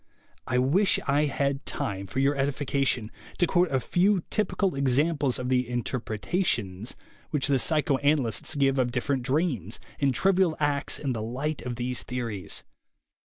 I 0.47 0.57
wish 0.57 0.97
I 1.05 1.25
had 1.25 1.63
time, 1.63 2.07
for 2.07 2.17
your, 2.17 2.35
edification, 2.35 3.11
to 3.37 3.45
quote 3.45 3.69
a 3.69 3.79
few 3.79 4.23
typical 4.31 4.73
examples 4.73 5.37
of 5.37 5.49
the 5.49 5.69
"interpretations" 5.69 6.95
which 7.29 7.45
the 7.45 7.59
psychoanalysts 7.59 8.55
give 8.55 8.79
of 8.79 8.91
different 8.91 9.21
dreams 9.21 9.79
and 9.99 10.11
trivial 10.11 10.57
acts 10.59 10.97
in 10.97 11.13
the 11.13 11.21
light 11.21 11.61
of 11.61 11.75
these 11.75 12.01
theories. 12.01 12.63